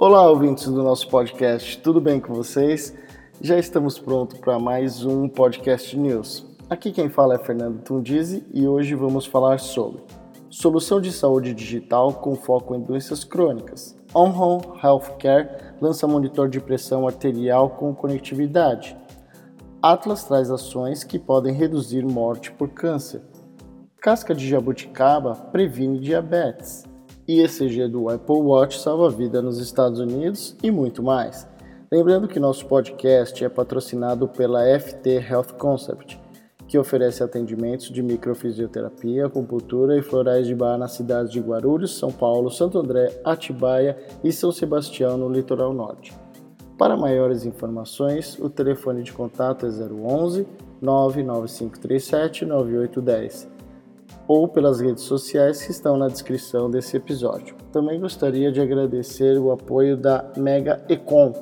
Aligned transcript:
Olá, 0.00 0.30
ouvintes 0.30 0.66
do 0.66 0.80
nosso 0.80 1.08
podcast, 1.08 1.76
tudo 1.78 2.00
bem 2.00 2.20
com 2.20 2.32
vocês? 2.32 2.96
Já 3.40 3.58
estamos 3.58 3.98
prontos 3.98 4.38
para 4.38 4.56
mais 4.56 5.04
um 5.04 5.28
podcast 5.28 5.98
news. 5.98 6.46
Aqui 6.70 6.92
quem 6.92 7.08
fala 7.08 7.34
é 7.34 7.38
Fernando 7.38 7.82
Tundizi 7.82 8.46
e 8.54 8.64
hoje 8.64 8.94
vamos 8.94 9.26
falar 9.26 9.58
sobre 9.58 10.00
solução 10.48 11.00
de 11.00 11.10
saúde 11.10 11.52
digital 11.52 12.12
com 12.12 12.36
foco 12.36 12.76
em 12.76 12.80
doenças 12.80 13.24
crônicas. 13.24 13.98
On-Home 14.14 14.62
Healthcare 14.80 15.74
lança 15.80 16.06
monitor 16.06 16.48
de 16.48 16.60
pressão 16.60 17.04
arterial 17.04 17.70
com 17.70 17.92
conectividade. 17.92 18.96
Atlas 19.82 20.22
traz 20.22 20.48
ações 20.48 21.02
que 21.02 21.18
podem 21.18 21.52
reduzir 21.52 22.06
morte 22.06 22.52
por 22.52 22.68
câncer. 22.68 23.20
Casca 24.00 24.32
de 24.32 24.48
jabuticaba 24.48 25.34
previne 25.34 25.98
diabetes. 25.98 26.87
ECG 27.28 27.88
do 27.88 28.08
Apple 28.08 28.36
Watch 28.36 28.80
salva 28.80 29.10
vida 29.10 29.42
nos 29.42 29.58
Estados 29.58 30.00
Unidos 30.00 30.56
e 30.62 30.70
muito 30.70 31.02
mais. 31.02 31.46
Lembrando 31.92 32.26
que 32.26 32.40
nosso 32.40 32.64
podcast 32.64 33.44
é 33.44 33.50
patrocinado 33.50 34.26
pela 34.26 34.64
FT 34.80 35.26
Health 35.30 35.52
Concept, 35.58 36.18
que 36.66 36.78
oferece 36.78 37.22
atendimentos 37.22 37.90
de 37.90 38.02
microfisioterapia, 38.02 39.26
acupuntura 39.26 39.98
e 39.98 40.02
florais 40.02 40.46
de 40.46 40.54
bar 40.54 40.78
nas 40.78 40.92
cidades 40.92 41.30
de 41.30 41.38
Guarulhos, 41.38 41.98
São 41.98 42.10
Paulo, 42.10 42.50
Santo 42.50 42.78
André, 42.78 43.20
Atibaia 43.22 43.98
e 44.24 44.32
São 44.32 44.50
Sebastião, 44.50 45.18
no 45.18 45.28
litoral 45.28 45.74
norte. 45.74 46.14
Para 46.78 46.96
maiores 46.96 47.44
informações, 47.44 48.38
o 48.38 48.48
telefone 48.48 49.02
de 49.02 49.12
contato 49.12 49.66
é 49.66 49.68
011 49.68 50.46
99537 50.80 52.46
9810 52.46 53.57
ou 54.26 54.46
pelas 54.46 54.80
redes 54.80 55.04
sociais 55.04 55.62
que 55.62 55.70
estão 55.70 55.96
na 55.96 56.08
descrição 56.08 56.70
desse 56.70 56.96
episódio. 56.96 57.56
Também 57.72 57.98
gostaria 57.98 58.52
de 58.52 58.60
agradecer 58.60 59.38
o 59.38 59.50
apoio 59.50 59.96
da 59.96 60.30
Mega 60.36 60.84
Econ, 60.88 61.32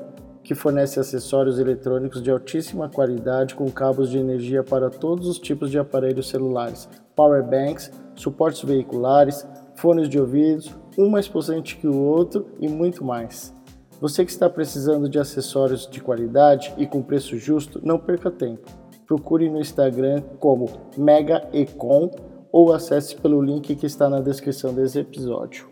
que 0.43 0.55
fornece 0.55 1.01
acessórios 1.01 1.59
eletrônicos 1.59 2.23
de 2.23 2.31
altíssima 2.31 2.89
qualidade 2.89 3.57
com 3.57 3.69
cabos 3.69 4.09
de 4.09 4.19
energia 4.19 4.63
para 4.63 4.89
todos 4.89 5.27
os 5.27 5.39
tipos 5.41 5.71
de 5.71 5.79
aparelhos 5.79 6.29
celulares, 6.29 6.89
power 7.17 7.43
banks, 7.43 7.91
suportes 8.15 8.63
veiculares, 8.63 9.45
fones 9.75 10.09
de 10.09 10.21
ouvidos, 10.21 10.73
um 10.97 11.09
mais 11.09 11.27
potente 11.27 11.77
que 11.77 11.89
o 11.89 12.01
outro 12.01 12.47
e 12.61 12.69
muito 12.69 13.05
mais. 13.05 13.55
Você 14.01 14.25
que 14.25 14.31
está 14.31 14.49
precisando 14.49 15.09
de 15.09 15.19
acessórios 15.19 15.89
de 15.91 16.01
qualidade 16.01 16.73
e 16.77 16.87
com 16.87 17.03
preço 17.03 17.37
justo, 17.39 17.81
não 17.83 17.99
perca 17.99 18.31
tempo. 18.31 18.71
Procure 19.07 19.49
no 19.49 19.59
Instagram 19.59 20.23
como 20.39 20.69
Mega 20.97 21.49
Econ 21.53 22.11
ou 22.57 22.73
acesse 22.73 23.15
pelo 23.17 23.43
link 23.43 23.77
que 23.77 23.85
está 23.85 24.09
na 24.09 24.19
descrição 24.19 24.73
desse 24.73 24.99
episódio. 24.99 25.69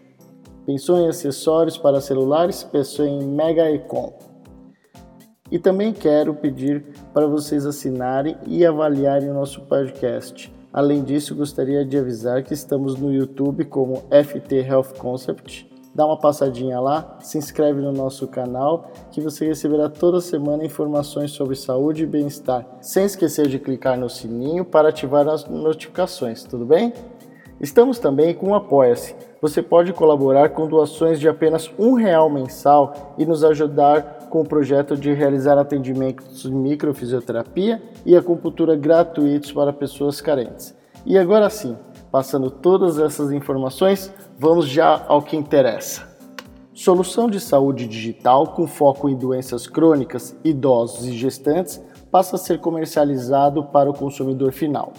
Pensou 0.66 0.98
em 0.98 1.08
acessórios 1.08 1.78
para 1.78 1.98
celulares? 1.98 2.62
Pensou 2.62 3.06
em 3.06 3.24
Mega 3.24 3.70
Econ. 3.70 4.12
E 5.50 5.58
também 5.58 5.94
quero 5.94 6.34
pedir 6.34 6.84
para 7.14 7.26
vocês 7.26 7.64
assinarem 7.64 8.36
e 8.46 8.66
avaliarem 8.66 9.30
o 9.30 9.34
nosso 9.34 9.62
podcast. 9.62 10.52
Além 10.70 11.02
disso, 11.02 11.34
gostaria 11.34 11.86
de 11.86 11.96
avisar 11.96 12.42
que 12.42 12.52
estamos 12.52 13.00
no 13.00 13.10
YouTube 13.10 13.64
como 13.64 14.02
FT 14.10 14.56
Health 14.56 14.92
Concept 14.98 15.73
dá 15.94 16.04
uma 16.04 16.18
passadinha 16.18 16.80
lá, 16.80 17.16
se 17.20 17.38
inscreve 17.38 17.80
no 17.80 17.92
nosso 17.92 18.26
canal 18.26 18.90
que 19.10 19.20
você 19.20 19.46
receberá 19.46 19.88
toda 19.88 20.20
semana 20.20 20.64
informações 20.64 21.30
sobre 21.30 21.54
saúde 21.54 22.02
e 22.02 22.06
bem-estar, 22.06 22.66
sem 22.80 23.04
esquecer 23.04 23.46
de 23.46 23.58
clicar 23.58 23.98
no 23.98 24.10
sininho 24.10 24.64
para 24.64 24.88
ativar 24.88 25.28
as 25.28 25.46
notificações, 25.46 26.42
tudo 26.42 26.66
bem? 26.66 26.92
Estamos 27.60 27.98
também 27.98 28.34
com 28.34 28.48
o 28.48 28.54
Apoia-se. 28.54 29.14
Você 29.40 29.62
pode 29.62 29.92
colaborar 29.92 30.50
com 30.50 30.66
doações 30.66 31.20
de 31.20 31.28
apenas 31.28 31.70
um 31.78 31.94
real 31.94 32.28
mensal 32.28 33.14
e 33.16 33.24
nos 33.24 33.44
ajudar 33.44 34.26
com 34.28 34.40
o 34.40 34.44
projeto 34.44 34.96
de 34.96 35.12
realizar 35.12 35.56
atendimentos 35.56 36.42
de 36.42 36.52
microfisioterapia 36.52 37.80
e 38.04 38.16
acupuntura 38.16 38.74
gratuitos 38.74 39.52
para 39.52 39.72
pessoas 39.72 40.20
carentes. 40.20 40.74
E 41.06 41.16
agora 41.16 41.48
sim, 41.48 41.76
passando 42.14 42.48
todas 42.48 43.00
essas 43.00 43.32
informações, 43.32 44.08
vamos 44.38 44.68
já 44.68 45.04
ao 45.08 45.20
que 45.20 45.36
interessa. 45.36 46.16
Solução 46.72 47.28
de 47.28 47.40
saúde 47.40 47.88
digital 47.88 48.52
com 48.54 48.68
foco 48.68 49.08
em 49.08 49.16
doenças 49.16 49.66
crônicas, 49.66 50.36
idosos 50.44 51.08
e 51.08 51.12
gestantes 51.12 51.82
passa 52.12 52.36
a 52.36 52.38
ser 52.38 52.60
comercializado 52.60 53.64
para 53.64 53.90
o 53.90 53.92
consumidor 53.92 54.52
final. 54.52 54.92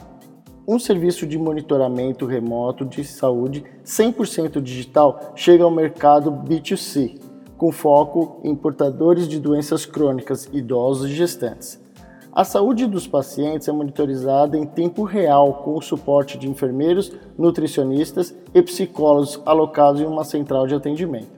Um 0.68 0.78
serviço 0.78 1.26
de 1.26 1.38
monitoramento 1.38 2.26
remoto 2.26 2.84
de 2.84 3.06
saúde 3.06 3.64
100% 3.86 4.62
digital 4.62 5.32
chega 5.38 5.64
ao 5.64 5.72
mercado 5.72 6.30
B2C, 6.30 7.18
com 7.56 7.72
foco 7.72 8.42
em 8.44 8.54
portadores 8.54 9.26
de 9.26 9.40
doenças 9.40 9.86
crônicas, 9.86 10.50
idosos 10.52 11.10
e 11.10 11.14
gestantes. 11.14 11.85
A 12.36 12.44
saúde 12.44 12.86
dos 12.86 13.08
pacientes 13.08 13.70
é 13.70 13.72
monitorizada 13.72 14.58
em 14.58 14.66
tempo 14.66 15.04
real 15.04 15.62
com 15.64 15.78
o 15.78 15.82
suporte 15.82 16.38
de 16.38 16.50
enfermeiros, 16.50 17.14
nutricionistas 17.38 18.36
e 18.54 18.62
psicólogos 18.62 19.42
alocados 19.46 20.02
em 20.02 20.06
uma 20.06 20.26
central 20.26 20.68
de 20.68 20.76
atendimento. 20.76 21.32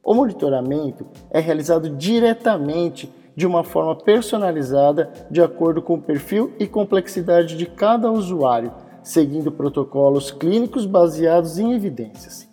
O 0.00 0.14
monitoramento 0.14 1.08
é 1.28 1.40
realizado 1.40 1.90
diretamente 1.90 3.12
de 3.34 3.48
uma 3.48 3.64
forma 3.64 3.96
personalizada 3.96 5.10
de 5.28 5.42
acordo 5.42 5.82
com 5.82 5.94
o 5.94 6.00
perfil 6.00 6.52
e 6.56 6.68
complexidade 6.68 7.56
de 7.56 7.66
cada 7.66 8.08
usuário, 8.12 8.72
seguindo 9.02 9.50
protocolos 9.50 10.30
clínicos 10.30 10.86
baseados 10.86 11.58
em 11.58 11.72
evidências. 11.72 12.48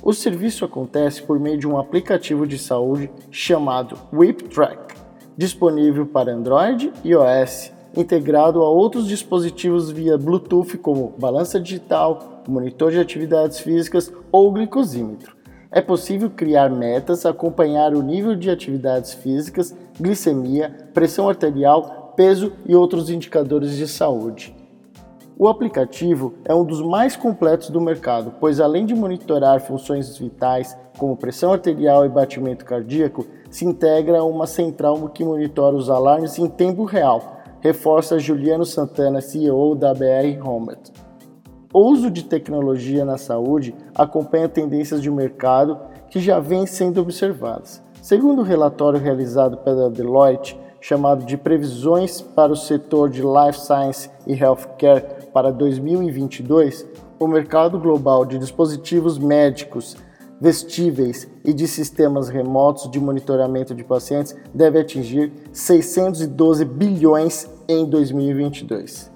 O 0.00 0.12
serviço 0.12 0.64
acontece 0.64 1.20
por 1.20 1.40
meio 1.40 1.58
de 1.58 1.66
um 1.66 1.78
aplicativo 1.78 2.46
de 2.46 2.58
saúde 2.58 3.10
chamado 3.32 3.98
WhipTrack 4.12 4.93
disponível 5.36 6.06
para 6.06 6.32
Android 6.32 6.92
e 7.02 7.10
iOS, 7.10 7.72
integrado 7.96 8.62
a 8.62 8.68
outros 8.68 9.06
dispositivos 9.06 9.90
via 9.90 10.18
Bluetooth 10.18 10.78
como 10.78 11.14
balança 11.18 11.60
digital, 11.60 12.42
monitor 12.48 12.90
de 12.90 13.00
atividades 13.00 13.60
físicas 13.60 14.12
ou 14.30 14.52
glicosímetro. 14.52 15.34
É 15.70 15.80
possível 15.80 16.30
criar 16.30 16.70
metas, 16.70 17.26
acompanhar 17.26 17.94
o 17.94 18.02
nível 18.02 18.36
de 18.36 18.48
atividades 18.48 19.12
físicas, 19.12 19.74
glicemia, 20.00 20.72
pressão 20.92 21.28
arterial, 21.28 22.12
peso 22.16 22.52
e 22.64 22.76
outros 22.76 23.10
indicadores 23.10 23.76
de 23.76 23.88
saúde. 23.88 24.54
O 25.36 25.48
aplicativo 25.48 26.34
é 26.44 26.54
um 26.54 26.64
dos 26.64 26.80
mais 26.80 27.16
completos 27.16 27.70
do 27.70 27.80
mercado, 27.80 28.34
pois 28.38 28.60
além 28.60 28.86
de 28.86 28.94
monitorar 28.94 29.60
funções 29.60 30.16
vitais 30.16 30.76
como 30.96 31.16
pressão 31.16 31.52
arterial 31.52 32.06
e 32.06 32.08
batimento 32.08 32.64
cardíaco, 32.64 33.26
se 33.54 33.64
integra 33.64 34.18
a 34.18 34.24
uma 34.24 34.48
central 34.48 35.08
que 35.10 35.24
monitora 35.24 35.76
os 35.76 35.88
alarmes 35.88 36.40
em 36.40 36.48
tempo 36.48 36.82
real, 36.82 37.36
reforça 37.60 38.18
Juliano 38.18 38.64
Santana, 38.64 39.20
CEO 39.20 39.76
da 39.76 39.94
BR 39.94 40.44
Homet. 40.44 40.92
O 41.72 41.88
uso 41.88 42.10
de 42.10 42.24
tecnologia 42.24 43.04
na 43.04 43.16
saúde 43.16 43.72
acompanha 43.94 44.48
tendências 44.48 45.00
de 45.00 45.08
mercado 45.08 45.78
que 46.10 46.18
já 46.18 46.40
vêm 46.40 46.66
sendo 46.66 47.00
observadas. 47.00 47.80
Segundo 48.02 48.40
o 48.40 48.44
relatório 48.44 48.98
realizado 48.98 49.58
pela 49.58 49.88
Deloitte, 49.88 50.58
chamado 50.80 51.24
de 51.24 51.36
Previsões 51.36 52.20
para 52.20 52.50
o 52.50 52.56
setor 52.56 53.08
de 53.08 53.22
Life 53.22 53.60
Science 53.60 54.10
e 54.26 54.34
Healthcare 54.34 55.28
para 55.32 55.52
2022, 55.52 56.84
o 57.20 57.28
mercado 57.28 57.78
global 57.78 58.24
de 58.24 58.36
dispositivos 58.36 59.16
médicos 59.16 59.96
vestíveis 60.44 61.26
e 61.42 61.54
de 61.54 61.66
sistemas 61.66 62.28
remotos 62.28 62.90
de 62.90 63.00
monitoramento 63.00 63.74
de 63.74 63.82
pacientes 63.82 64.36
deve 64.52 64.78
atingir 64.78 65.32
612 65.50 66.66
bilhões 66.66 67.48
em 67.66 67.86
2022. 67.86 69.10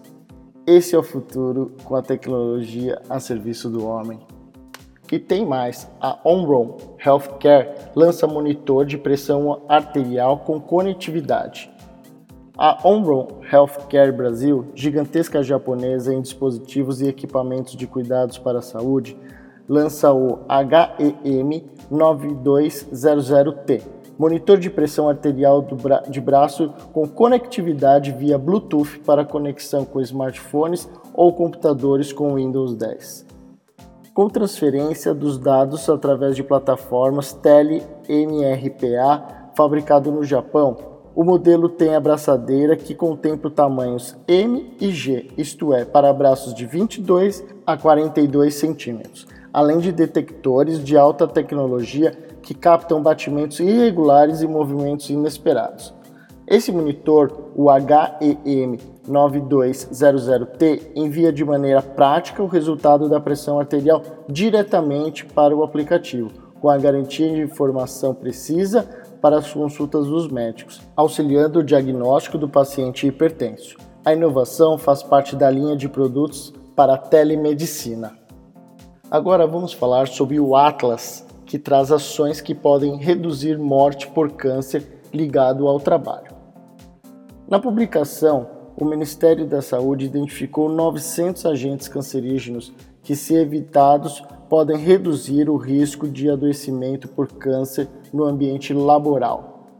Esse 0.66 0.94
é 0.94 0.98
o 0.98 1.02
futuro 1.02 1.72
com 1.84 1.94
a 1.94 2.00
tecnologia 2.00 3.02
a 3.10 3.20
serviço 3.20 3.68
do 3.68 3.86
homem. 3.86 4.18
E 5.12 5.18
tem 5.18 5.44
mais, 5.44 5.86
a 6.00 6.18
Omron 6.24 6.78
Healthcare 7.04 7.74
lança 7.94 8.26
monitor 8.26 8.86
de 8.86 8.96
pressão 8.96 9.60
arterial 9.68 10.38
com 10.38 10.58
conectividade. 10.58 11.70
A 12.56 12.88
Omron 12.88 13.40
Healthcare 13.52 14.12
Brasil, 14.12 14.64
gigantesca 14.74 15.42
japonesa 15.42 16.14
em 16.14 16.22
dispositivos 16.22 17.02
e 17.02 17.08
equipamentos 17.08 17.76
de 17.76 17.86
cuidados 17.86 18.38
para 18.38 18.60
a 18.60 18.62
saúde, 18.62 19.14
lança 19.68 20.12
o 20.12 20.38
HEM 20.48 21.66
9200T, 21.92 23.82
monitor 24.18 24.56
de 24.58 24.70
pressão 24.70 25.08
arterial 25.08 25.60
bra 25.62 26.02
de 26.08 26.20
braço 26.20 26.72
com 26.92 27.06
conectividade 27.06 28.10
via 28.12 28.38
Bluetooth 28.38 29.00
para 29.00 29.24
conexão 29.24 29.84
com 29.84 30.00
smartphones 30.00 30.88
ou 31.14 31.32
computadores 31.32 32.12
com 32.12 32.34
Windows 32.34 32.74
10. 32.74 33.26
Com 34.14 34.28
transferência 34.28 35.14
dos 35.14 35.38
dados 35.38 35.88
através 35.88 36.34
de 36.34 36.42
plataformas 36.42 37.32
tele-MRPA 37.34 39.22
fabricado 39.54 40.10
no 40.10 40.24
Japão, 40.24 40.76
o 41.14 41.22
modelo 41.24 41.68
tem 41.68 41.94
abraçadeira 41.94 42.74
que 42.76 42.94
contempla 42.94 43.50
tamanhos 43.50 44.16
M 44.26 44.74
e 44.80 44.90
G, 44.90 45.30
isto 45.36 45.74
é, 45.74 45.84
para 45.84 46.12
braços 46.12 46.54
de 46.54 46.64
22 46.64 47.44
a 47.66 47.76
42 47.76 48.54
centímetros 48.54 49.26
além 49.58 49.78
de 49.80 49.90
detectores 49.90 50.84
de 50.84 50.96
alta 50.96 51.26
tecnologia 51.26 52.12
que 52.40 52.54
captam 52.54 53.02
batimentos 53.02 53.58
irregulares 53.58 54.40
e 54.40 54.46
movimentos 54.46 55.10
inesperados. 55.10 55.92
Esse 56.46 56.70
monitor, 56.70 57.50
o 57.56 57.66
HEM 57.68 58.76
9200T, 59.08 60.92
envia 60.94 61.32
de 61.32 61.44
maneira 61.44 61.82
prática 61.82 62.40
o 62.40 62.46
resultado 62.46 63.08
da 63.08 63.18
pressão 63.18 63.58
arterial 63.58 64.00
diretamente 64.28 65.26
para 65.26 65.56
o 65.56 65.64
aplicativo, 65.64 66.30
com 66.60 66.70
a 66.70 66.78
garantia 66.78 67.28
de 67.28 67.40
informação 67.40 68.14
precisa 68.14 68.88
para 69.20 69.38
as 69.38 69.52
consultas 69.52 70.06
dos 70.06 70.30
médicos, 70.30 70.80
auxiliando 70.94 71.58
o 71.58 71.64
diagnóstico 71.64 72.38
do 72.38 72.48
paciente 72.48 73.08
hipertenso. 73.08 73.76
A 74.04 74.12
inovação 74.12 74.78
faz 74.78 75.02
parte 75.02 75.34
da 75.34 75.50
linha 75.50 75.74
de 75.74 75.88
produtos 75.88 76.54
para 76.76 76.94
a 76.94 76.98
telemedicina. 76.98 78.27
Agora 79.10 79.46
vamos 79.46 79.72
falar 79.72 80.06
sobre 80.06 80.38
o 80.38 80.54
Atlas, 80.54 81.24
que 81.46 81.58
traz 81.58 81.90
ações 81.90 82.42
que 82.42 82.54
podem 82.54 82.98
reduzir 82.98 83.56
morte 83.56 84.06
por 84.06 84.32
câncer 84.32 85.00
ligado 85.14 85.66
ao 85.66 85.80
trabalho. 85.80 86.30
Na 87.48 87.58
publicação, 87.58 88.46
o 88.76 88.84
Ministério 88.84 89.46
da 89.46 89.62
Saúde 89.62 90.04
identificou 90.04 90.68
900 90.68 91.46
agentes 91.46 91.88
cancerígenos 91.88 92.70
que, 93.02 93.16
se 93.16 93.34
evitados, 93.34 94.22
podem 94.46 94.76
reduzir 94.76 95.48
o 95.48 95.56
risco 95.56 96.06
de 96.06 96.30
adoecimento 96.30 97.08
por 97.08 97.28
câncer 97.28 97.88
no 98.12 98.24
ambiente 98.24 98.74
laboral. 98.74 99.70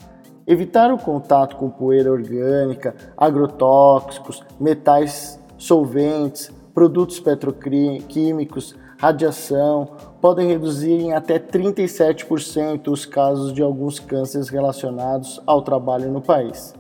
Evitar 0.46 0.90
o 0.90 0.96
contato 0.96 1.56
com 1.56 1.68
poeira 1.68 2.10
orgânica, 2.10 2.94
agrotóxicos, 3.14 4.42
metais 4.58 5.38
solventes, 5.58 6.50
produtos 6.72 7.20
petroquímicos, 7.20 8.74
radiação, 8.98 9.92
podem 10.20 10.48
reduzir 10.48 10.92
em 10.92 11.12
até 11.12 11.38
37% 11.38 12.88
os 12.88 13.06
casos 13.06 13.52
de 13.52 13.62
alguns 13.62 14.00
cânceres 14.00 14.48
relacionados 14.48 15.40
ao 15.46 15.62
trabalho 15.62 16.10
no 16.10 16.20
país. 16.20 16.74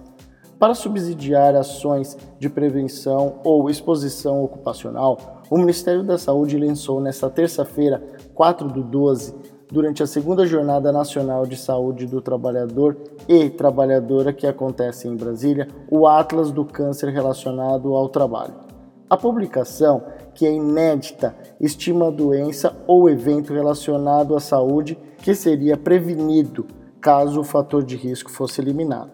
Para 0.58 0.74
subsidiar 0.74 1.54
ações 1.54 2.18
de 2.40 2.50
prevenção 2.50 3.36
ou 3.44 3.70
exposição 3.70 4.42
ocupacional, 4.42 5.40
o 5.48 5.56
Ministério 5.56 6.02
da 6.02 6.18
Saúde 6.18 6.58
lançou 6.58 7.00
nesta 7.00 7.30
terça-feira, 7.30 8.02
4 8.34 8.66
do 8.68 8.82
12, 8.82 9.36
durante 9.70 10.02
a 10.02 10.06
segunda 10.06 10.44
Jornada 10.44 10.90
Nacional 10.90 11.46
de 11.46 11.56
Saúde 11.56 12.06
do 12.06 12.20
Trabalhador 12.20 12.96
e 13.28 13.48
Trabalhadora 13.48 14.32
que 14.32 14.48
acontece 14.48 15.06
em 15.06 15.14
Brasília, 15.14 15.68
o 15.88 16.08
Atlas 16.08 16.50
do 16.50 16.64
Câncer 16.64 17.10
relacionado 17.10 17.94
ao 17.94 18.08
trabalho. 18.08 18.67
A 19.10 19.16
publicação, 19.16 20.02
que 20.34 20.46
é 20.46 20.52
inédita, 20.52 21.34
estima 21.58 22.08
a 22.08 22.10
doença 22.10 22.76
ou 22.86 23.08
evento 23.08 23.54
relacionado 23.54 24.36
à 24.36 24.40
saúde 24.40 24.98
que 25.22 25.34
seria 25.34 25.78
prevenido 25.78 26.66
caso 27.00 27.40
o 27.40 27.44
fator 27.44 27.82
de 27.82 27.96
risco 27.96 28.30
fosse 28.30 28.60
eliminado. 28.60 29.12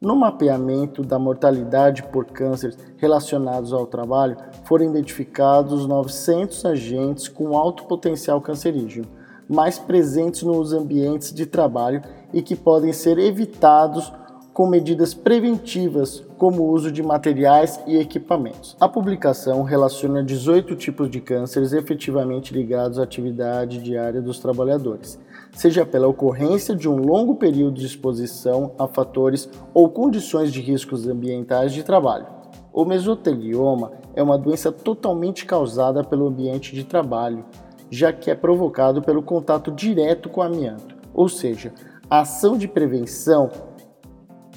No 0.00 0.14
mapeamento 0.14 1.02
da 1.02 1.18
mortalidade 1.18 2.04
por 2.04 2.26
cânceres 2.26 2.76
relacionados 2.96 3.72
ao 3.72 3.86
trabalho, 3.86 4.36
foram 4.64 4.84
identificados 4.84 5.86
900 5.86 6.64
agentes 6.64 7.28
com 7.28 7.56
alto 7.56 7.84
potencial 7.84 8.40
cancerígeno, 8.40 9.08
mais 9.48 9.78
presentes 9.78 10.42
nos 10.42 10.72
ambientes 10.72 11.32
de 11.32 11.46
trabalho 11.46 12.02
e 12.32 12.42
que 12.42 12.54
podem 12.54 12.92
ser 12.92 13.18
evitados 13.18 14.12
com 14.52 14.66
medidas 14.66 15.14
preventivas, 15.14 16.22
como 16.36 16.62
o 16.62 16.70
uso 16.70 16.92
de 16.92 17.02
materiais 17.02 17.80
e 17.86 17.96
equipamentos. 17.96 18.76
A 18.80 18.88
publicação 18.88 19.62
relaciona 19.62 20.22
18 20.22 20.76
tipos 20.76 21.10
de 21.10 21.20
cânceres 21.20 21.72
efetivamente 21.72 22.52
ligados 22.52 22.98
à 22.98 23.02
atividade 23.02 23.78
diária 23.78 24.20
dos 24.20 24.38
trabalhadores 24.38 25.18
seja 25.52 25.84
pela 25.84 26.08
ocorrência 26.08 26.74
de 26.74 26.88
um 26.88 26.96
longo 26.96 27.36
período 27.36 27.78
de 27.78 27.86
exposição 27.86 28.72
a 28.78 28.86
fatores 28.86 29.48
ou 29.74 29.88
condições 29.88 30.52
de 30.52 30.60
riscos 30.60 31.06
ambientais 31.06 31.72
de 31.72 31.82
trabalho. 31.82 32.26
O 32.72 32.84
mesotelioma 32.84 33.92
é 34.14 34.22
uma 34.22 34.38
doença 34.38 34.72
totalmente 34.72 35.44
causada 35.44 36.02
pelo 36.02 36.26
ambiente 36.26 36.74
de 36.74 36.84
trabalho, 36.84 37.44
já 37.90 38.12
que 38.12 38.30
é 38.30 38.34
provocado 38.34 39.02
pelo 39.02 39.22
contato 39.22 39.70
direto 39.70 40.30
com 40.30 40.40
amianto. 40.40 40.96
Ou 41.12 41.28
seja, 41.28 41.72
a 42.08 42.20
ação 42.20 42.56
de 42.56 42.66
prevenção 42.66 43.50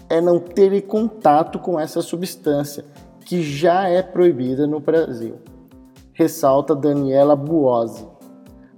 é 0.09 0.21
não 0.21 0.39
ter 0.39 0.81
contato 0.81 1.59
com 1.59 1.79
essa 1.79 2.01
substância, 2.01 2.85
que 3.21 3.41
já 3.41 3.87
é 3.87 4.01
proibida 4.01 4.67
no 4.67 4.79
Brasil. 4.79 5.35
Ressalta 6.13 6.75
Daniela 6.75 7.35
Buozzi. 7.35 8.07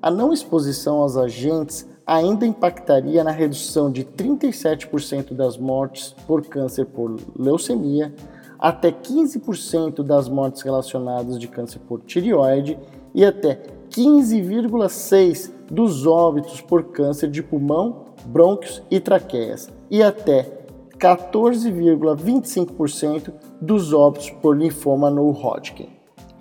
A 0.01 0.09
não 0.09 0.31
exposição 0.31 0.97
aos 0.97 1.17
agentes 1.17 1.87
ainda 2.05 2.45
impactaria 2.45 3.23
na 3.23 3.31
redução 3.31 3.91
de 3.91 4.05
37% 4.05 5.33
das 5.33 5.57
mortes 5.57 6.15
por 6.25 6.45
câncer 6.45 6.85
por 6.85 7.17
leucemia, 7.37 8.13
até 8.57 8.91
15% 8.91 10.01
das 10.01 10.29
mortes 10.29 10.61
relacionadas 10.61 11.37
de 11.37 11.47
câncer 11.47 11.79
por 11.79 11.99
tireoide 12.01 12.79
e 13.13 13.25
até 13.25 13.61
15,6% 13.89 15.51
dos 15.69 16.07
óbitos 16.07 16.61
por 16.61 16.85
câncer 16.85 17.29
de 17.29 17.43
pulmão, 17.43 18.05
brônquios 18.25 18.81
e 18.89 18.99
traqueias, 19.01 19.69
e 19.91 20.01
até 20.01 20.56
14,25% 20.97 23.33
dos 23.61 23.93
óbitos 23.93 24.29
por 24.29 24.57
linfoma 24.57 25.09
no 25.09 25.29
Hodgkin. 25.29 25.89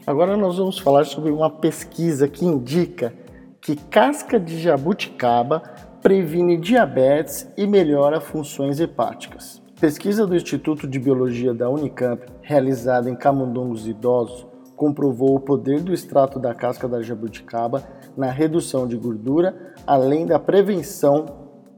Agora 0.06 0.36
nós 0.36 0.58
vamos 0.58 0.78
falar 0.78 1.04
sobre 1.04 1.32
uma 1.32 1.50
pesquisa 1.50 2.28
que 2.28 2.44
indica 2.44 3.12
que 3.60 3.74
casca 3.74 4.38
de 4.38 4.60
jabuticaba 4.60 5.60
previne 6.00 6.56
diabetes 6.56 7.50
e 7.56 7.66
melhora 7.66 8.20
funções 8.20 8.78
hepáticas. 8.78 9.60
Pesquisa 9.80 10.24
do 10.26 10.36
Instituto 10.36 10.86
de 10.86 11.00
Biologia 11.00 11.52
da 11.52 11.68
Unicamp, 11.68 12.24
realizada 12.40 13.10
em 13.10 13.16
camundongos 13.16 13.86
idosos, 13.86 14.46
comprovou 14.76 15.34
o 15.34 15.40
poder 15.40 15.80
do 15.80 15.92
extrato 15.92 16.38
da 16.38 16.54
casca 16.54 16.86
da 16.86 17.02
jabuticaba 17.02 17.82
na 18.16 18.30
redução 18.30 18.86
de 18.86 18.96
gordura, 18.96 19.74
além 19.86 20.24
da 20.24 20.38
prevenção 20.38 21.26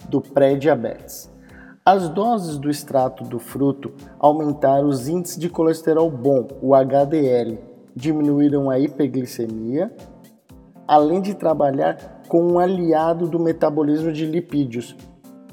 do 0.08 0.20
pré-diabetes. 0.20 1.30
As 1.90 2.06
doses 2.06 2.58
do 2.58 2.68
extrato 2.68 3.24
do 3.24 3.38
fruto 3.38 3.90
aumentaram 4.18 4.88
os 4.88 5.08
índices 5.08 5.38
de 5.38 5.48
colesterol 5.48 6.10
bom, 6.10 6.46
o 6.60 6.74
HDL, 6.74 7.58
diminuíram 7.96 8.68
a 8.68 8.78
hiperglicemia 8.78 9.90
além 10.86 11.22
de 11.22 11.32
trabalhar 11.32 12.20
com 12.28 12.42
um 12.42 12.58
aliado 12.58 13.26
do 13.26 13.38
metabolismo 13.38 14.12
de 14.12 14.26
lipídios, 14.26 14.94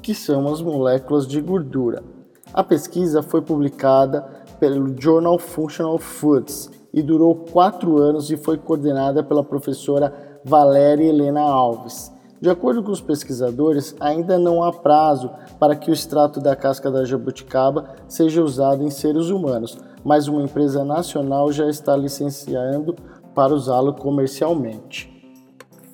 que 0.02 0.14
são 0.14 0.46
as 0.46 0.60
moléculas 0.60 1.26
de 1.26 1.40
gordura. 1.40 2.04
A 2.52 2.62
pesquisa 2.62 3.22
foi 3.22 3.40
publicada 3.40 4.20
pelo 4.60 4.94
Journal 5.00 5.38
Functional 5.38 5.96
Foods 5.96 6.70
e 6.92 7.02
durou 7.02 7.34
quatro 7.34 7.96
anos 7.96 8.30
e 8.30 8.36
foi 8.36 8.58
coordenada 8.58 9.24
pela 9.24 9.42
professora 9.42 10.12
Valéria 10.44 11.08
Helena 11.08 11.40
Alves. 11.40 12.14
De 12.40 12.50
acordo 12.50 12.82
com 12.82 12.90
os 12.90 13.00
pesquisadores, 13.00 13.96
ainda 13.98 14.38
não 14.38 14.62
há 14.62 14.70
prazo 14.70 15.30
para 15.58 15.74
que 15.74 15.90
o 15.90 15.94
extrato 15.94 16.38
da 16.38 16.54
casca 16.54 16.90
da 16.90 17.04
jabuticaba 17.04 17.94
seja 18.06 18.42
usado 18.42 18.84
em 18.84 18.90
seres 18.90 19.28
humanos, 19.28 19.78
mas 20.04 20.28
uma 20.28 20.42
empresa 20.42 20.84
nacional 20.84 21.50
já 21.50 21.68
está 21.68 21.96
licenciando 21.96 22.94
para 23.34 23.54
usá-lo 23.54 23.94
comercialmente. 23.94 25.12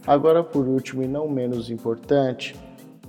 Agora, 0.05 0.43
por 0.43 0.67
último 0.67 1.03
e 1.03 1.09
não 1.09 1.29
menos 1.29 1.71
importante, 1.71 2.57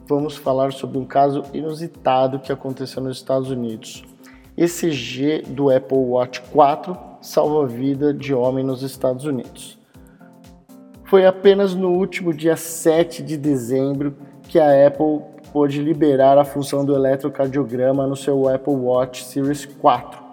vamos 0.08 0.38
falar 0.38 0.72
sobre 0.72 1.00
um 1.00 1.06
caso 1.06 1.44
inusitado 1.54 2.40
que 2.40 2.52
aconteceu 2.52 3.02
nos 3.02 3.18
Estados 3.18 3.50
Unidos. 3.50 4.04
ECG 4.56 5.42
do 5.48 5.72
Apple 5.72 5.98
Watch 5.98 6.42
4 6.52 6.96
salva 7.20 7.64
a 7.64 7.68
vida 7.68 8.14
de 8.14 8.32
homem 8.32 8.64
nos 8.64 8.84
Estados 8.84 9.26
Unidos. 9.26 9.80
Foi 11.06 11.26
apenas 11.26 11.76
no 11.76 11.90
último 11.90 12.34
dia 12.34 12.56
7 12.56 13.22
de 13.22 13.38
dezembro 13.38 14.16
que 14.44 14.60
a 14.60 14.88
Apple 14.88 15.22
pôde 15.52 15.82
liberar 15.82 16.38
a 16.38 16.46
função 16.46 16.84
do 16.84 16.96
eletrocardiograma 16.96 18.08
no 18.08 18.16
seu 18.16 18.48
Apple 18.48 18.74
Watch 18.74 19.24
Series 19.26 19.66
4. 19.66 20.24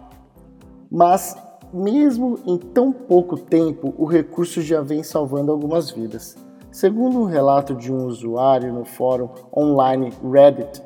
Mas, 0.91 1.37
mesmo 1.73 2.39
em 2.47 2.57
tão 2.57 2.93
pouco 2.93 3.37
tempo, 3.37 3.95
o 3.99 4.07
recurso 4.07 4.63
já 4.63 4.81
vem 4.81 5.03
salvando 5.03 5.53
algumas 5.53 5.91
vidas. 5.91 6.37
Segundo 6.73 7.21
um 7.21 7.25
relato 7.25 7.75
de 7.75 7.93
um 7.93 8.07
usuário 8.07 8.73
no 8.73 8.85
fórum 8.85 9.29
online 9.55 10.13
Reddit, 10.23 10.83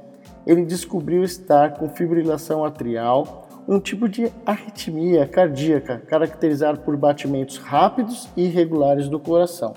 ele 0.46 0.64
descobriu 0.64 1.22
estar 1.22 1.74
com 1.74 1.88
fibrilação 1.88 2.64
atrial, 2.64 3.48
um 3.66 3.80
tipo 3.80 4.08
de 4.08 4.30
arritmia 4.44 5.26
cardíaca 5.26 5.98
caracterizado 6.06 6.80
por 6.80 6.96
batimentos 6.96 7.56
rápidos 7.56 8.28
e 8.36 8.44
irregulares 8.44 9.08
do 9.08 9.18
coração. 9.18 9.74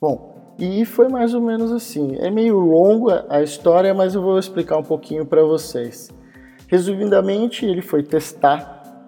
Bom, 0.00 0.54
e 0.58 0.84
foi 0.84 1.08
mais 1.08 1.34
ou 1.34 1.40
menos 1.40 1.70
assim. 1.70 2.16
É 2.18 2.30
meio 2.30 2.58
longo 2.58 3.08
a 3.28 3.42
história, 3.42 3.94
mas 3.94 4.14
eu 4.14 4.22
vou 4.22 4.38
explicar 4.38 4.76
um 4.76 4.82
pouquinho 4.82 5.24
para 5.24 5.42
vocês. 5.44 6.10
Resumidamente, 6.66 7.64
ele 7.64 7.80
foi 7.80 8.02
testar 8.02 9.06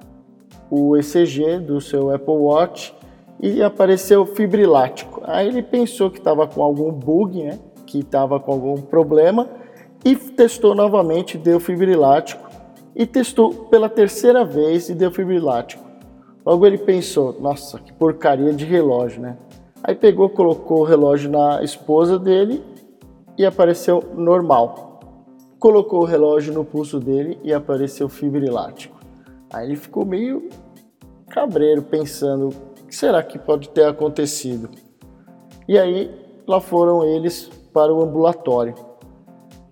o 0.70 0.96
ECG 0.96 1.58
do 1.58 1.80
seu 1.80 2.14
Apple 2.14 2.34
Watch 2.34 2.94
e 3.40 3.62
apareceu 3.62 4.24
fibrilático. 4.24 5.22
Aí 5.24 5.48
ele 5.48 5.62
pensou 5.62 6.10
que 6.10 6.18
estava 6.18 6.46
com 6.46 6.62
algum 6.62 6.92
bug, 6.92 7.42
né? 7.42 7.58
que 7.86 7.98
estava 7.98 8.38
com 8.38 8.52
algum 8.52 8.76
problema 8.76 9.48
e 10.04 10.14
testou 10.14 10.74
novamente, 10.74 11.36
deu 11.36 11.58
fibrilático 11.58 12.49
e 12.94 13.06
testou 13.06 13.66
pela 13.66 13.88
terceira 13.88 14.44
vez 14.44 14.88
e 14.88 14.94
deu 14.94 15.10
fibrilático. 15.10 15.84
Logo 16.44 16.66
ele 16.66 16.78
pensou, 16.78 17.36
nossa, 17.40 17.78
que 17.78 17.92
porcaria 17.92 18.52
de 18.52 18.64
relógio, 18.64 19.20
né? 19.20 19.36
Aí 19.82 19.94
pegou, 19.94 20.28
colocou 20.28 20.80
o 20.80 20.84
relógio 20.84 21.30
na 21.30 21.62
esposa 21.62 22.18
dele 22.18 22.62
e 23.36 23.44
apareceu 23.44 24.02
normal. 24.14 25.00
Colocou 25.58 26.02
o 26.02 26.06
relógio 26.06 26.52
no 26.52 26.64
pulso 26.64 26.98
dele 26.98 27.38
e 27.42 27.52
apareceu 27.52 28.08
fibrilático. 28.08 28.98
Aí 29.52 29.66
ele 29.66 29.76
ficou 29.76 30.04
meio 30.04 30.48
cabreiro 31.28 31.82
pensando, 31.82 32.48
o 32.48 32.86
que 32.86 32.94
será 32.94 33.22
que 33.22 33.38
pode 33.38 33.68
ter 33.68 33.84
acontecido? 33.84 34.68
E 35.68 35.78
aí 35.78 36.10
lá 36.46 36.60
foram 36.60 37.04
eles 37.04 37.48
para 37.72 37.92
o 37.92 38.02
ambulatório. 38.02 38.74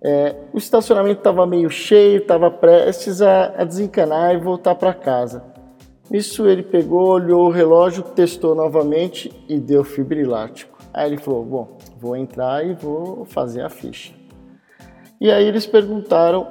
É, 0.01 0.35
o 0.53 0.57
estacionamento 0.57 1.19
estava 1.19 1.45
meio 1.45 1.69
cheio, 1.69 2.21
estava 2.21 2.49
prestes 2.49 3.21
a, 3.21 3.53
a 3.57 3.63
desencanar 3.63 4.33
e 4.33 4.37
voltar 4.37 4.75
para 4.75 4.93
casa. 4.93 5.43
Nisso 6.09 6.47
ele 6.47 6.63
pegou, 6.63 7.09
olhou 7.09 7.47
o 7.47 7.51
relógio, 7.51 8.01
testou 8.01 8.55
novamente 8.55 9.31
e 9.47 9.59
deu 9.59 9.83
fibrilático. 9.83 10.79
Aí 10.93 11.11
ele 11.11 11.17
falou: 11.17 11.45
Bom, 11.45 11.77
vou 11.99 12.15
entrar 12.15 12.65
e 12.65 12.73
vou 12.73 13.25
fazer 13.25 13.61
a 13.61 13.69
ficha. 13.69 14.13
E 15.21 15.29
aí 15.29 15.45
eles 15.45 15.65
perguntaram 15.65 16.47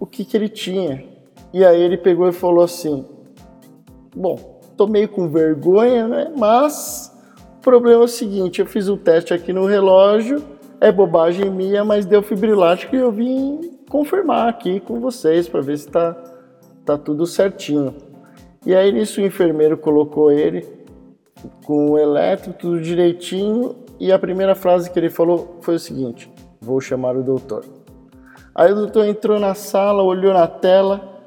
o 0.00 0.06
que, 0.06 0.24
que 0.24 0.36
ele 0.36 0.48
tinha. 0.48 1.04
E 1.52 1.64
aí 1.64 1.80
ele 1.80 1.96
pegou 1.96 2.28
e 2.28 2.32
falou 2.32 2.64
assim: 2.64 3.04
Bom, 4.14 4.60
tô 4.76 4.86
meio 4.86 5.08
com 5.08 5.28
vergonha, 5.28 6.08
né? 6.08 6.32
Mas 6.36 7.14
o 7.58 7.60
problema 7.60 8.02
é 8.02 8.04
o 8.04 8.08
seguinte: 8.08 8.60
eu 8.60 8.66
fiz 8.66 8.88
um 8.88 8.96
teste 8.96 9.32
aqui 9.32 9.52
no 9.52 9.66
relógio 9.66 10.55
é 10.80 10.92
bobagem 10.92 11.50
minha, 11.50 11.84
mas 11.84 12.04
deu 12.04 12.22
fibrilático 12.22 12.94
e 12.94 12.98
eu 12.98 13.10
vim 13.10 13.78
confirmar 13.88 14.48
aqui 14.48 14.80
com 14.80 15.00
vocês 15.00 15.48
para 15.48 15.60
ver 15.60 15.78
se 15.78 15.88
tá, 15.88 16.16
tá 16.84 16.98
tudo 16.98 17.26
certinho. 17.26 17.94
E 18.64 18.74
aí 18.74 18.92
nisso 18.92 19.20
o 19.20 19.24
enfermeiro 19.24 19.78
colocou 19.78 20.30
ele 20.30 20.66
com 21.64 21.92
o 21.92 21.98
eletro, 21.98 22.52
tudo 22.52 22.80
direitinho, 22.80 23.76
e 23.98 24.12
a 24.12 24.18
primeira 24.18 24.54
frase 24.54 24.90
que 24.90 24.98
ele 24.98 25.10
falou 25.10 25.58
foi 25.60 25.76
o 25.76 25.78
seguinte: 25.78 26.30
vou 26.60 26.80
chamar 26.80 27.16
o 27.16 27.22
doutor. 27.22 27.64
Aí 28.54 28.72
o 28.72 28.74
doutor 28.74 29.06
entrou 29.06 29.38
na 29.38 29.54
sala, 29.54 30.02
olhou 30.02 30.32
na 30.32 30.46
tela 30.46 31.22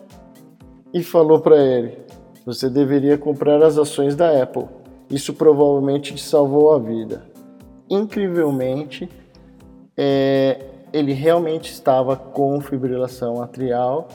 e 0.93 1.01
falou 1.01 1.39
para 1.39 1.57
ele: 1.57 1.97
você 2.45 2.69
deveria 2.69 3.17
comprar 3.17 3.61
as 3.63 3.77
ações 3.77 4.15
da 4.15 4.41
Apple. 4.41 4.65
Isso 5.09 5.33
provavelmente 5.33 6.13
te 6.13 6.21
salvou 6.21 6.73
a 6.73 6.79
vida. 6.79 7.23
Incrivelmente, 7.89 9.09
é, 10.01 10.61
ele 10.93 11.11
realmente 11.11 11.73
estava 11.73 12.15
com 12.15 12.61
fibrilação 12.61 13.41
atrial 13.41 14.07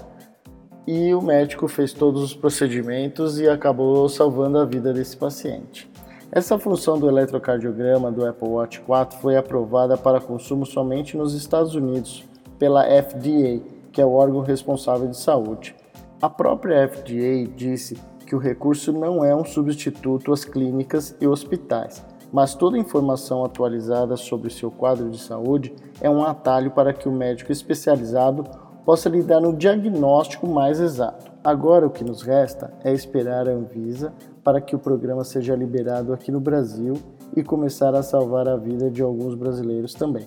e 0.86 1.12
o 1.12 1.20
médico 1.20 1.68
fez 1.68 1.92
todos 1.92 2.22
os 2.22 2.34
procedimentos 2.34 3.38
e 3.38 3.46
acabou 3.46 4.08
salvando 4.08 4.58
a 4.58 4.64
vida 4.64 4.94
desse 4.94 5.14
paciente. 5.14 5.90
Essa 6.32 6.58
função 6.58 6.98
do 6.98 7.06
eletrocardiograma 7.06 8.10
do 8.10 8.26
Apple 8.26 8.48
Watch 8.48 8.80
4 8.80 9.18
foi 9.18 9.36
aprovada 9.36 9.94
para 9.94 10.22
consumo 10.22 10.64
somente 10.64 11.18
nos 11.18 11.34
Estados 11.34 11.74
Unidos 11.74 12.24
pela 12.58 12.84
FDA, 12.84 13.60
que 13.92 14.00
é 14.00 14.06
o 14.06 14.12
órgão 14.12 14.40
responsável 14.40 15.06
de 15.06 15.18
saúde. 15.18 15.76
A 16.20 16.30
própria 16.30 16.88
FDA 16.88 17.46
disse 17.54 17.98
que 18.26 18.34
o 18.34 18.38
recurso 18.38 18.90
não 18.90 19.22
é 19.22 19.36
um 19.36 19.44
substituto 19.44 20.32
às 20.32 20.46
clínicas 20.46 21.14
e 21.20 21.26
hospitais, 21.26 22.02
mas 22.34 22.52
toda 22.52 22.76
informação 22.76 23.44
atualizada 23.44 24.16
sobre 24.16 24.48
o 24.48 24.50
seu 24.50 24.68
quadro 24.68 25.08
de 25.08 25.20
saúde 25.20 25.72
é 26.00 26.10
um 26.10 26.24
atalho 26.24 26.72
para 26.72 26.92
que 26.92 27.08
o 27.08 27.12
médico 27.12 27.52
especializado 27.52 28.42
possa 28.84 29.08
lhe 29.08 29.22
dar 29.22 29.40
um 29.40 29.54
diagnóstico 29.54 30.44
mais 30.44 30.80
exato. 30.80 31.30
Agora 31.44 31.86
o 31.86 31.90
que 31.90 32.02
nos 32.02 32.22
resta 32.22 32.74
é 32.82 32.92
esperar 32.92 33.48
a 33.48 33.52
Anvisa 33.52 34.12
para 34.42 34.60
que 34.60 34.74
o 34.74 34.80
programa 34.80 35.22
seja 35.22 35.54
liberado 35.54 36.12
aqui 36.12 36.32
no 36.32 36.40
Brasil 36.40 36.94
e 37.36 37.44
começar 37.44 37.94
a 37.94 38.02
salvar 38.02 38.48
a 38.48 38.56
vida 38.56 38.90
de 38.90 39.00
alguns 39.00 39.36
brasileiros 39.36 39.94
também. 39.94 40.26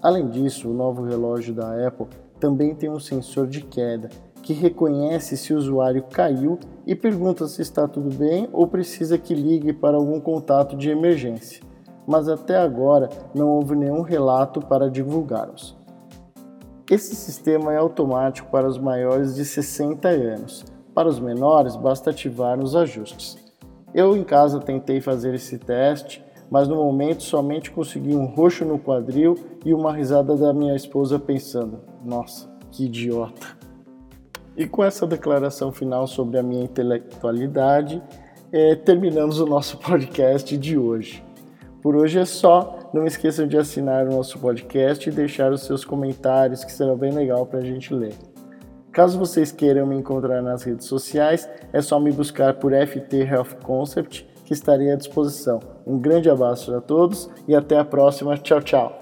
Além 0.00 0.28
disso, 0.28 0.70
o 0.70 0.74
novo 0.74 1.02
relógio 1.02 1.52
da 1.52 1.84
Apple 1.84 2.06
também 2.38 2.76
tem 2.76 2.88
um 2.88 3.00
sensor 3.00 3.48
de 3.48 3.60
queda 3.60 4.08
que 4.50 4.54
reconhece 4.54 5.36
se 5.36 5.54
o 5.54 5.56
usuário 5.56 6.02
caiu 6.10 6.58
e 6.84 6.92
pergunta 6.92 7.46
se 7.46 7.62
está 7.62 7.86
tudo 7.86 8.12
bem 8.12 8.48
ou 8.52 8.66
precisa 8.66 9.16
que 9.16 9.32
ligue 9.32 9.72
para 9.72 9.96
algum 9.96 10.18
contato 10.18 10.76
de 10.76 10.90
emergência. 10.90 11.62
Mas 12.04 12.28
até 12.28 12.56
agora 12.56 13.08
não 13.32 13.48
houve 13.48 13.76
nenhum 13.76 14.00
relato 14.00 14.60
para 14.60 14.90
divulgá-los. 14.90 15.78
Esse 16.90 17.14
sistema 17.14 17.72
é 17.72 17.76
automático 17.76 18.50
para 18.50 18.66
os 18.66 18.76
maiores 18.76 19.36
de 19.36 19.44
60 19.44 20.08
anos. 20.08 20.64
Para 20.92 21.08
os 21.08 21.20
menores, 21.20 21.76
basta 21.76 22.10
ativar 22.10 22.58
nos 22.58 22.74
ajustes. 22.74 23.38
Eu 23.94 24.16
em 24.16 24.24
casa 24.24 24.58
tentei 24.58 25.00
fazer 25.00 25.32
esse 25.32 25.58
teste, 25.58 26.24
mas 26.50 26.66
no 26.66 26.74
momento 26.74 27.22
somente 27.22 27.70
consegui 27.70 28.16
um 28.16 28.26
roxo 28.26 28.64
no 28.64 28.80
quadril 28.80 29.36
e 29.64 29.72
uma 29.72 29.92
risada 29.92 30.36
da 30.36 30.52
minha 30.52 30.74
esposa 30.74 31.20
pensando: 31.20 31.78
nossa, 32.04 32.50
que 32.72 32.86
idiota. 32.86 33.59
E 34.56 34.66
com 34.66 34.84
essa 34.84 35.06
declaração 35.06 35.72
final 35.72 36.06
sobre 36.06 36.38
a 36.38 36.42
minha 36.42 36.64
intelectualidade, 36.64 38.02
é, 38.52 38.74
terminamos 38.74 39.40
o 39.40 39.46
nosso 39.46 39.78
podcast 39.78 40.56
de 40.56 40.76
hoje. 40.76 41.24
Por 41.82 41.96
hoje 41.96 42.18
é 42.18 42.24
só. 42.24 42.78
Não 42.92 43.06
esqueçam 43.06 43.46
de 43.46 43.56
assinar 43.56 44.06
o 44.06 44.10
nosso 44.10 44.38
podcast 44.38 45.08
e 45.08 45.12
deixar 45.12 45.52
os 45.52 45.62
seus 45.62 45.84
comentários, 45.84 46.64
que 46.64 46.72
será 46.72 46.94
bem 46.94 47.12
legal 47.12 47.46
para 47.46 47.60
a 47.60 47.64
gente 47.64 47.94
ler. 47.94 48.14
Caso 48.92 49.18
vocês 49.18 49.52
queiram 49.52 49.86
me 49.86 49.96
encontrar 49.96 50.42
nas 50.42 50.64
redes 50.64 50.86
sociais, 50.86 51.48
é 51.72 51.80
só 51.80 52.00
me 52.00 52.10
buscar 52.10 52.54
por 52.54 52.72
FT 52.72 53.18
Health 53.18 53.62
Concept, 53.62 54.28
que 54.44 54.52
estarei 54.52 54.90
à 54.90 54.96
disposição. 54.96 55.60
Um 55.86 55.96
grande 55.96 56.28
abraço 56.28 56.74
a 56.74 56.80
todos 56.80 57.30
e 57.46 57.54
até 57.54 57.78
a 57.78 57.84
próxima. 57.84 58.36
Tchau, 58.36 58.60
tchau. 58.60 58.99